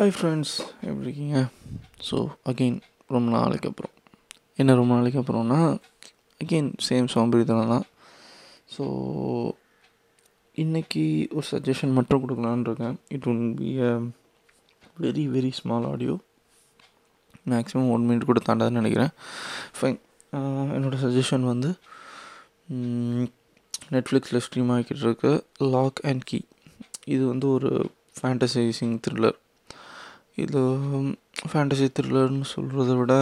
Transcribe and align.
Hi 0.00 0.12
friends 0.16 0.52
எப்படி 0.86 1.04
இருக்கீங்க? 1.06 1.38
So 2.06 2.18
again 2.50 2.76
ரொம்ப 3.14 3.26
நாளைக்கு 3.34 3.66
அப்புறம். 3.70 3.90
என்ன 4.60 4.74
ரொம்ப 4.78 4.92
நாளைக்கு 4.96 5.18
அப்புறம்னா 5.22 5.58
அகெயின் 6.42 6.70
சேம் 6.86 7.08
சோம்பேறித்தனம் 7.14 7.72
தான். 7.72 7.84
ஸோ 8.74 8.84
இன்றைக்கி 10.62 11.02
ஒரு 11.36 11.46
சஜஷன் 11.50 11.92
மட்டும் 11.98 12.22
கொடுக்கலான்ருக்கேன் 12.22 12.96
it 13.16 13.26
won't 13.32 13.42
be 13.58 13.68
a 13.88 13.90
very 15.04 15.24
very 15.34 15.50
small 15.58 15.88
audio 15.90 16.14
maximum 17.54 17.90
one 17.96 18.06
minute 18.10 18.28
கூட 18.30 18.42
தாண்டாதுன்னு 18.48 18.82
நினைக்கிறேன். 18.82 19.12
ஃபைன் 19.80 20.00
என்னோடய 20.78 21.02
சஜஷன் 21.04 21.46
வந்து 21.52 21.72
நெட்ஃப்ளிக்ஸில் 23.96 24.44
ஸ்ட்ரீம் 24.48 24.72
ஆகிக்கிட்டு 24.76 25.06
இருக்க. 25.08 25.36
லாக் 25.76 26.02
அண்ட் 26.12 26.26
கீ 26.32 26.42
இது 27.16 27.22
வந்து 27.34 27.48
ஒரு 27.58 27.72
ஃபேண்டசைசிங் 28.20 28.96
த்ரில்லர் 29.06 29.38
இது 30.44 30.60
ஃபேண்டசி 31.50 31.86
த்ரில்லர்னு 31.96 32.46
சொல்கிறத 32.54 32.94
விட 33.00 33.12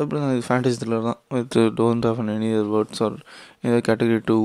அப்படி 0.00 0.18
தான் 0.22 0.34
இது 0.34 0.44
ஃபேண்டசி 0.48 0.76
த்ரில்லர் 0.80 1.08
தான். 1.08 1.20
With 1.34 1.56
don't 1.78 2.06
have 2.08 2.20
an 2.22 2.32
any 2.36 2.50
words 2.74 3.02
or 3.06 3.16
ஏதாவது 3.64 3.84
category 3.88 4.20
to 4.30 4.36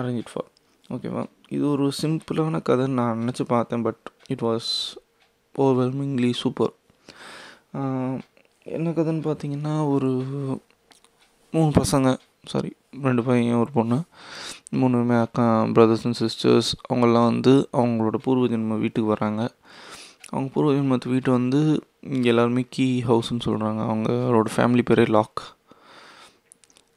arrange 0.00 0.20
it 0.22 0.32
for 0.32 0.48
ஓகேவா 0.90 1.22
இது 1.56 1.64
ஒரு 1.74 1.86
சிம்பிளான 2.00 2.60
கதைன்னு 2.68 2.98
நான் 3.00 3.20
நினச்சி 3.22 3.44
பார்த்தேன் 3.54 3.84
but 3.86 4.02
it 4.34 4.44
was 4.48 4.70
overwhelmingly 5.54 6.30
super 6.42 6.72
என்ன 8.76 8.90
கதைன்னு 8.96 9.24
பார்த்தீங்கன்னா 9.28 9.74
ஒரு 9.94 10.10
மூணு 11.54 11.70
பசங்க 11.80 12.08
சாரி 12.44 12.70
ரெண்டு 13.06 13.22
பையன் 13.26 13.60
ஒரு 13.62 13.70
பொண்ணு. 13.76 13.96
மூணுமே 14.72 15.16
அக்கா 15.20 15.44
பிரதர்ஸ் 15.64 16.04
அண்ட் 16.04 16.18
சிஸ்டர்ஸ் 16.20 16.70
அவங்கெல்லாம் 16.88 17.28
வந்து 17.32 17.52
அவங்களோட 17.72 18.16
பூர்வ 18.16 18.46
ஜென்ம 18.46 18.78
வீட்டுக்கு 18.78 19.10
வராங்க. 19.14 19.42
அவங்க 20.30 20.48
பூர்வ 20.54 20.72
ஜென்மத்து 20.72 21.12
வீட்டு 21.12 21.30
வந்து 21.30 21.60
இங்கே 22.14 22.28
எல்லாருமே 22.28 22.66
கீ 22.70 22.86
ஹவுஸ்ன்னு 23.06 23.46
சொல்கிறாங்க 23.46 23.80
அவங்களோட 23.90 24.48
ஃபேமிலி 24.56 24.82
பேரே 24.90 25.06
லாக் 25.16 25.40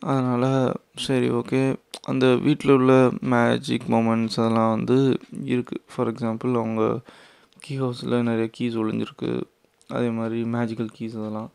அதனால் 0.02 0.74
சரி 1.06 1.30
ஓகே 1.30 1.62
அந்த 2.02 2.36
வீட்டில் 2.36 2.72
உள்ள 2.72 2.94
மேஜிக் 3.34 3.88
மூமெண்ட்ஸ் 3.88 4.40
அதெல்லாம் 4.42 4.72
வந்து 4.76 4.98
இருக்குது 5.54 5.84
ஃபார் 5.96 6.10
எக்ஸாம்பிள் 6.14 6.54
அவங்க 6.62 7.00
கீ 7.60 7.76
ஹவுஸில் 7.80 8.22
நிறைய 8.22 8.50
கீஸ் 8.58 8.78
ஒளிஞ்சிருக்கு. 8.82 9.32
அதே 9.88 10.10
மாதிரி 10.10 10.44
மேஜிக்கல் 10.44 10.92
கீஸ் 10.98 11.18
அதெல்லாம். 11.20 11.52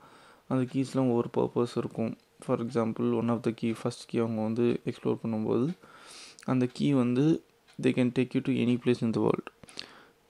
அந்த 0.49 0.63
கீஸ்லாம் 0.73 1.11
ஒவ்வொரு 1.13 1.31
பர்பஸ் 1.37 1.77
இருக்கும் 1.77 2.17
for 2.45 2.63
example 2.65 3.09
one 3.13 3.29
of 3.29 3.43
the 3.43 3.51
key 3.51 3.71
first 3.71 4.07
key 4.07 4.19
அவங்க 4.19 4.41
வந்து 4.43 4.81
எக்ஸ்ப்ளோர் 4.85 5.23
பண்ணும்போது 5.23 5.67
அந்த 6.47 6.65
கீ 6.73 6.87
வந்து 6.95 7.25
they 7.79 7.91
can 7.91 8.13
take 8.19 8.35
you 8.35 8.41
to 8.45 8.53
any 8.65 8.75
place 8.83 9.03
in 9.03 9.11
the 9.11 9.21
world 9.21 9.51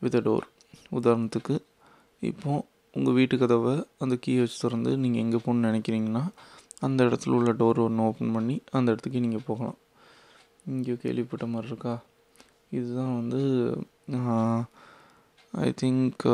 with 0.02 0.16
a 0.16 0.22
door 0.26 0.46
உதாரணத்துக்கு 0.90 1.54
இப்போது 2.22 2.64
உங்கள் 2.94 3.14
வீட்டு 3.14 3.36
கதவை 3.36 3.74
அந்த 3.98 4.14
கீ 4.20 4.32
வச்சு 4.38 4.58
திறந்து 4.60 4.90
நீங்கள் 4.96 5.22
எங்கே 5.22 5.36
போகணுன்னு 5.36 5.70
நினைக்கிறீங்கன்னா 5.70 6.22
அந்த 6.80 7.00
இடத்துல 7.04 7.36
உள்ள 7.38 7.52
டோர் 7.52 7.78
ஒன்று 7.78 8.02
ஓப்பன் 8.02 8.32
பண்ணி 8.32 8.56
அந்த 8.70 8.92
இடத்துக்கு 8.92 9.24
நீங்கள் 9.26 9.46
போகலாம். 9.46 9.78
இங்கே 10.66 10.94
கேள்விப்பட்ட 11.02 11.46
மாதிரி 11.46 11.68
இருக்கா? 11.68 11.94
இதுதான் 12.70 13.14
வந்து 13.20 13.40
ஐ 15.54 15.68
திங்க் 15.82 16.24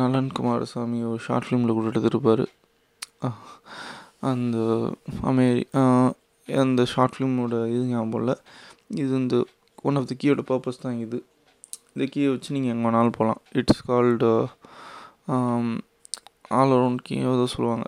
நலன் 0.00 0.30
குமாரசாமி 0.32 1.00
ஒரு 1.04 1.20
ஷார்ட் 1.26 1.46
ஃபிலிமில் 1.46 1.76
கூட 1.76 1.86
எடுத்துருப்பார் 1.90 2.44
அந்த 4.30 4.56
அமெரி 5.30 5.64
அந்த 6.48 6.84
ஷார்ட் 6.92 7.14
ஃபிலிமோட 7.16 7.54
இது 7.74 7.84
ஞாபகம் 7.92 8.18
இல்லை. 8.20 8.34
இது 9.02 9.12
இந்த 9.22 9.36
ஒன் 9.88 9.98
ஆஃப் 10.00 10.08
த 10.10 10.14
கீயோட 10.20 10.42
பர்பஸ் 10.50 10.82
தான் 10.84 10.98
இது. 11.04 11.18
இந்த 11.92 12.04
கீயை 12.12 12.28
வச்சு 12.32 12.54
நீங்கள் 12.54 12.72
எங்கே 12.74 12.86
வேணாலும் 12.88 13.16
போகலாம் 13.18 13.40
it's 13.60 13.82
called 13.88 14.30
all 16.58 16.72
around 16.76 17.04
key 17.06 17.14
ஏதோ 17.32 17.46
சொல்லுவாங்க. 17.54 17.86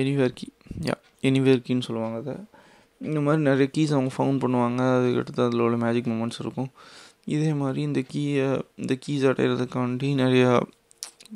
எனிவேர் 0.00 0.36
கீ 0.38 0.46
யா 0.88 0.96
எனிவேர் 1.28 1.64
கீன்னு 1.66 1.86
சொல்லுவாங்க 1.88 2.18
அதை. 2.22 2.34
இந்த 3.00 3.18
மாதிரி 3.24 3.42
நிறைய 3.48 3.66
கீஸ் 3.76 3.94
அவங்க 3.96 4.10
ஃபவுண்ட் 4.16 4.42
பண்ணுவாங்க. 4.42 4.82
அதுக்கடுத்து 4.98 5.42
அதில் 5.46 5.64
உள்ள 5.66 5.76
மேஜிக் 5.84 6.10
மூமெண்ட்ஸ் 6.12 6.40
இருக்கும். 6.44 6.70
இதே 7.34 7.50
மாதிரி 7.62 7.80
இந்த 7.88 8.00
கீயை 8.12 8.48
இந்த 8.82 8.94
கீஸ் 9.04 9.24
அடையிறதுக்காண்டி 9.30 10.08
நிறையா 10.22 10.50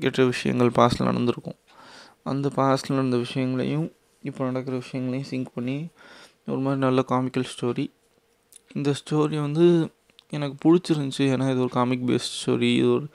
கெட்ட 0.04 0.22
விஷயங்கள் 0.32 0.70
பாஸ்டில் 0.78 1.08
நடந்திருக்கும். 1.10 1.58
அந்த 2.30 2.46
பாஸ்டில் 2.58 2.98
நடந்த 2.98 3.18
விஷயங்களையும் 3.26 3.86
இப்போ 4.28 4.42
நடக்கிற 4.48 4.74
விஷயங்களையும் 4.84 5.28
சிங்க் 5.32 5.50
பண்ணி 5.56 5.76
ஒரு 6.54 6.60
மாதிரி 6.64 6.80
நல்ல 6.86 7.00
காமிக்கல் 7.12 7.46
ஸ்டோரி 7.52 7.86
இந்த 8.78 8.90
ஸ்டோரி 9.00 9.36
வந்து 9.46 9.66
எனக்கு 10.36 10.56
பிடிச்சிருந்துச்சி. 10.64 11.24
ஏன்னா 11.34 11.46
இது 11.52 11.60
ஒரு 11.66 11.72
காமிக் 11.78 12.04
பேஸ்ட் 12.10 12.36
ஸ்டோரி 12.40 12.70
இது 12.80 12.90
ஒரு 12.96 13.06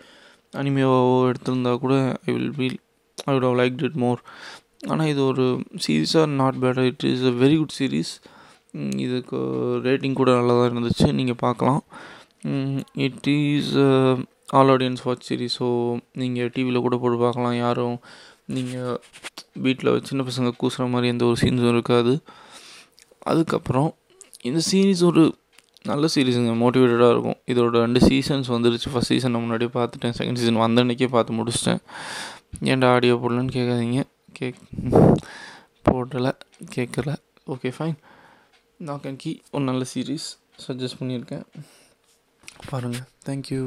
அனிமேவாவோ 0.62 1.16
எடுத்திருந்தா 1.32 1.74
கூட 1.84 1.96
I 2.28 2.30
will 2.36 2.54
feel 2.60 2.78
I 3.28 3.34
would 3.36 3.48
have 3.48 3.58
like 3.62 3.84
it 3.88 4.00
more 4.04 4.22
ஆனால் 4.92 5.10
இது 5.14 5.22
ஒரு 5.32 5.46
சீரீஸாக 5.86 6.30
not 6.42 6.60
bad 6.64 6.80
it 6.92 7.04
is 7.12 7.26
a 7.32 7.34
very 7.44 7.58
good 7.62 7.76
series 7.80 8.14
இதுக்கு 9.06 9.40
ரேட்டிங் 9.88 10.18
கூட 10.20 10.32
நல்லா 10.40 10.54
தான் 10.60 10.70
இருந்துச்சு. 10.72 11.08
நீங்கள் 11.20 11.40
பார்க்கலாம். 11.46 11.82
It 13.06 13.28
is 13.34 13.74
all 14.58 14.72
audience 14.74 15.04
watch 15.08 15.28
series 15.30 15.58
so 15.62 15.68
நீங்கள் 16.22 16.52
டிவியில் 16.56 16.86
கூட 16.86 16.96
போட்டு 17.02 17.18
பார்க்கலாம். 17.26 17.56
யாரும் 17.64 17.98
நீங்கள் 18.56 19.00
வீட்டில் 19.66 19.90
சின்ன 20.08 20.22
பசங்க 20.28 20.52
கூசுகிற 20.62 20.86
மாதிரி 20.94 21.12
எந்த 21.14 21.24
ஒரு 21.30 21.38
சீன்ஸும் 21.42 21.74
இருக்காது. 21.76 22.14
அதுக்கப்புறம் 23.32 23.90
இந்த 24.50 24.60
சீரீஸ் 24.70 25.04
ஒரு 25.10 25.24
நல்ல 25.90 26.06
சீரீஸுங்க 26.14 26.54
மோட்டிவேட்டடாக 26.62 27.14
இருக்கும். 27.16 27.38
இதோட 27.52 27.76
ரெண்டு 27.86 28.00
சீசன்ஸ் 28.08 28.50
வந்துருச்சு. 28.56 28.90
ஃபஸ்ட் 28.94 29.12
சீசன் 29.12 29.34
நான் 29.34 29.44
முன்னாடியே 29.46 29.72
பார்த்துட்டேன் 29.76 30.16
செகண்ட் 30.20 30.40
சீசன் 30.42 30.64
வந்த 30.64 30.84
அன்றைக்கே 30.84 31.10
பார்த்து 31.16 31.38
முடிச்சிட்டேன். 31.40 31.82
ஏன்டா 32.72 32.90
ஆடியோ 32.96 33.16
போடலன்னு 33.24 33.56
கேட்காதீங்க 33.58 34.02
கேக் 34.40 34.60
போடலை. 35.90 36.34
கேட்கல 36.76 37.12
okay 37.54 37.72
fine 37.78 37.98
knock 38.90 39.08
and 39.12 39.22
key 39.24 39.32
ஒரு 39.52 39.64
நல்ல 39.70 39.86
சீரீஸ் 39.94 40.28
சஜஸ்ட் 40.66 41.00
பண்ணியிருக்கேன். 41.00 41.46
பாருங்கள் 42.70 43.08
தேங்க்யூ 43.28 43.62